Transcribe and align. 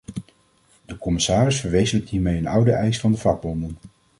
De 0.85 0.97
commissaris 0.97 1.59
verwezenlijkt 1.59 2.09
hiermee 2.11 2.37
een 2.37 2.47
oude 2.47 2.71
eis 2.71 2.99
van 2.99 3.11
de 3.11 3.17
vakbonden. 3.17 3.77